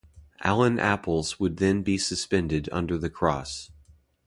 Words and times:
Allan 0.39 0.79
apples 0.79 1.39
would 1.39 1.57
then 1.57 1.83
be 1.83 1.95
suspended 1.95 2.67
under 2.71 2.97
the 2.97 3.07
cross. 3.07 3.69